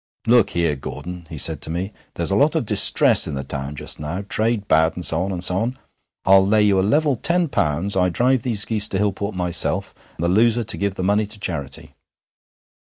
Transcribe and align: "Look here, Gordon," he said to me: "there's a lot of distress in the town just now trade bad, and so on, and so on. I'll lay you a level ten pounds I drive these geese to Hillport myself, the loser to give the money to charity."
"Look 0.25 0.49
here, 0.49 0.75
Gordon," 0.75 1.27
he 1.29 1.37
said 1.37 1.61
to 1.61 1.69
me: 1.69 1.93
"there's 2.15 2.31
a 2.31 2.35
lot 2.35 2.55
of 2.55 2.65
distress 2.65 3.27
in 3.27 3.35
the 3.35 3.43
town 3.43 3.75
just 3.75 3.99
now 3.99 4.23
trade 4.27 4.67
bad, 4.67 4.93
and 4.95 5.05
so 5.05 5.21
on, 5.21 5.31
and 5.31 5.43
so 5.43 5.57
on. 5.59 5.77
I'll 6.25 6.43
lay 6.43 6.63
you 6.63 6.79
a 6.79 6.81
level 6.81 7.15
ten 7.15 7.47
pounds 7.47 7.95
I 7.95 8.09
drive 8.09 8.41
these 8.41 8.65
geese 8.65 8.87
to 8.87 8.97
Hillport 8.97 9.35
myself, 9.35 9.93
the 10.17 10.27
loser 10.27 10.63
to 10.63 10.77
give 10.77 10.95
the 10.95 11.03
money 11.03 11.27
to 11.27 11.39
charity." 11.39 11.93